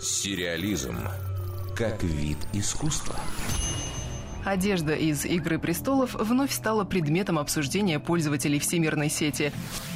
Сериализм 0.00 0.96
как 1.76 2.02
вид 2.02 2.38
искусства. 2.52 3.16
Одежда 4.44 4.94
из 4.94 5.24
«Игры 5.24 5.58
престолов» 5.58 6.14
вновь 6.14 6.52
стала 6.52 6.84
предметом 6.84 7.38
обсуждения 7.38 8.00
пользователей 8.00 8.58
всемирной 8.58 9.08
сети. 9.08 9.52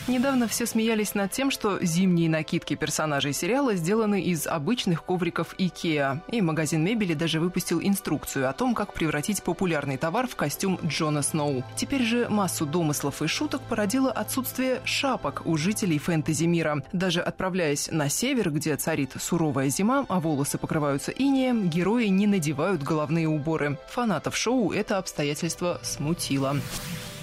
Недавно 0.09 0.47
все 0.47 0.67
смеялись 0.67 1.17
над 1.17 1.33
тем, 1.33 1.51
что 1.51 1.85
зимние 1.85 2.31
накидки 2.31 2.77
персонажей 2.77 3.33
сериала 3.33 3.75
сделаны 3.75 4.23
из 4.23 4.47
обычных 4.47 5.03
ковриков 5.03 5.57
IKEA. 5.59 6.21
И 6.31 6.41
магазин 6.41 6.85
мебели 6.85 7.15
даже 7.15 7.41
выпустил 7.41 7.81
инструкцию 7.83 8.49
о 8.49 8.53
том, 8.53 8.77
как 8.77 8.95
превратить 8.95 9.43
популярный 9.43 9.97
товар 9.97 10.29
в 10.29 10.37
костюм 10.37 10.79
Джона 10.85 11.23
Сноу. 11.23 11.65
Теперь 11.75 12.05
же 12.05 12.29
массу 12.29 12.67
домыслов 12.67 13.21
и 13.21 13.27
шуток 13.27 13.63
породило 13.63 14.13
отсутствие 14.13 14.81
шапок 14.85 15.43
у 15.45 15.57
жителей 15.57 15.99
фэнтези-мира. 15.99 16.85
Даже 16.93 17.21
отправляясь 17.21 17.89
на 17.91 18.09
север, 18.09 18.53
где 18.53 18.77
царит 18.77 19.15
суровая 19.19 19.71
зима, 19.71 20.07
а 20.09 20.21
волосы 20.21 20.57
покрываются 20.57 21.11
инеем, 21.11 21.69
герои 21.69 22.07
не 22.07 22.29
надевают 22.29 22.81
головные 22.81 23.27
уборы. 23.27 23.77
Фанатов 23.89 24.37
шоу 24.37 24.73
это 24.73 24.99
обстоятельство 24.99 25.81
смутило. 25.83 26.57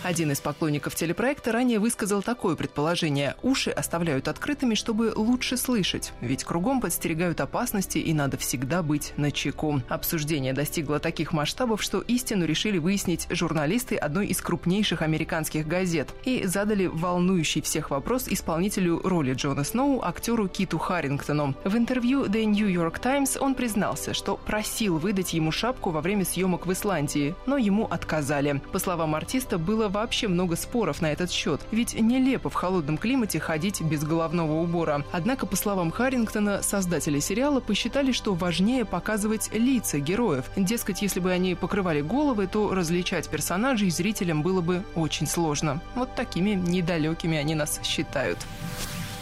Один 0.04 0.34
из 0.34 0.42
поклонников 0.42 0.96
телепроекта 0.96 1.54
ранее 1.54 1.80
высказал 1.80 2.22
такое 2.22 2.58
предположение. 2.58 3.38
Уши 3.42 3.70
оставляют 3.70 4.28
открытыми, 4.28 4.76
чтобы 4.76 5.14
лучше 5.16 5.56
слышать. 5.56 6.12
Ведь 6.20 6.44
кругом 6.44 6.82
подстерегают 6.82 7.40
опасности 7.40 8.00
и 8.00 8.14
надо 8.14 8.36
всегда 8.36 8.84
быть 8.84 9.14
на 9.16 9.32
чеку. 9.32 9.82
Обсуждение 9.88 10.52
достигло 10.52 11.00
таких 11.00 11.32
масштабов, 11.32 11.82
что 11.82 12.02
истину 12.02 12.44
решили 12.44 12.80
выяснить 12.80 13.28
журналисты 13.30 13.96
одной 13.96 14.28
из 14.28 14.42
крупнейших 14.42 15.02
американских 15.02 15.70
газет 15.70 16.10
и 16.26 16.46
задали 16.48 16.88
волнующий 16.88 17.62
всех 17.62 17.90
вопрос 17.90 18.28
исполнителю 18.28 19.00
роли 19.06 19.34
Джона 19.34 19.64
Сноу, 19.64 20.02
актеру 20.04 20.50
Киту 20.50 20.80
Харрингтону. 20.80 21.56
В 21.64 21.78
интервью 21.78 22.26
The 22.26 22.44
New 22.44 22.68
York 22.68 23.00
Times 23.00 23.38
он 23.40 23.56
признался, 23.56 24.14
что 24.14 24.36
просил 24.36 24.98
выдать 24.98 25.34
ему 25.34 25.54
шапку 25.54 25.92
во 25.92 26.02
время 26.02 26.26
съемок 26.26 26.66
в 26.66 26.74
Исландии, 26.74 27.36
но 27.46 27.56
ему 27.56 27.86
отказали. 27.86 28.62
По 28.74 28.80
словам 28.80 29.16
артиста, 29.16 29.58
было 29.58 29.93
вообще 29.94 30.28
много 30.28 30.56
споров 30.56 31.02
на 31.02 31.12
этот 31.12 31.32
счет, 31.32 31.62
ведь 31.72 31.94
нелепо 31.94 32.50
в 32.50 32.54
холодном 32.54 32.98
климате 32.98 33.40
ходить 33.40 33.82
без 33.82 34.04
головного 34.04 34.62
убора. 34.62 35.06
Однако, 35.12 35.46
по 35.46 35.56
словам 35.56 35.92
Харрингтона, 35.92 36.62
создатели 36.62 37.20
сериала 37.20 37.60
посчитали, 37.60 38.12
что 38.12 38.34
важнее 38.34 38.84
показывать 38.84 39.50
лица 39.54 40.00
героев. 40.00 40.46
Дескать, 40.58 41.02
если 41.02 41.20
бы 41.20 41.32
они 41.32 41.56
покрывали 41.56 42.02
головы, 42.02 42.48
то 42.48 42.74
различать 42.74 43.30
персонажей 43.30 43.90
зрителям 43.90 44.42
было 44.42 44.62
бы 44.62 44.84
очень 44.96 45.28
сложно. 45.28 45.82
Вот 45.96 46.16
такими 46.16 46.52
недалекими 46.52 47.38
они 47.38 47.56
нас 47.56 47.80
считают. 47.84 48.40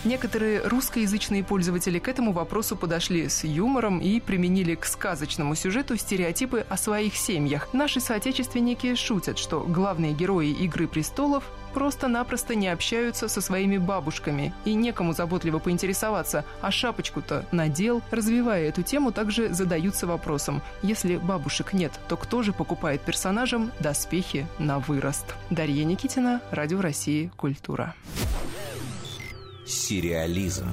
Некоторые 0.04 0.62
русскоязычные 0.62 1.44
пользователи 1.44 2.00
к 2.00 2.08
этому 2.08 2.32
вопросу 2.32 2.76
подошли 2.76 3.30
с 3.30 3.44
юмором 3.44 4.00
и 4.00 4.20
применили 4.20 4.74
к 4.74 4.86
сказочному 4.86 5.54
сюжету 5.54 5.96
стереотипы 5.96 6.66
о 6.68 6.78
своих 6.78 7.16
семьях. 7.16 7.72
Наши 7.72 8.00
соотечественники 8.00 8.96
шутят, 8.96 9.38
что 9.38 9.60
главные 9.60 10.14
герои 10.14 10.50
«Игры 10.50 10.88
престолов» 10.88 11.44
просто-напросто 11.76 12.56
не 12.56 12.68
общаются 12.68 13.28
со 13.28 13.42
своими 13.42 13.78
бабушками, 13.78 14.54
и 14.66 14.74
некому 14.74 15.14
заботливо 15.14 15.60
поинтересоваться, 15.60 16.46
а 16.62 16.72
шапочку-то 16.72 17.46
надел. 17.52 18.02
Развивая 18.10 18.70
эту 18.70 18.82
тему, 18.82 19.12
также 19.12 19.54
задаются 19.54 20.08
вопросом, 20.08 20.64
если 20.82 21.18
бабушек 21.18 21.74
нет, 21.74 21.92
то 22.10 22.18
кто 22.18 22.42
же 22.42 22.54
покупает 22.54 23.02
персонажам 23.02 23.72
доспехи 23.80 24.48
на 24.58 24.80
вырост? 24.80 25.36
Дарья 25.52 25.84
Никитина, 25.86 26.42
Радио 26.50 26.82
России, 26.82 27.32
Культура. 27.38 27.94
Сериализм 29.72 30.68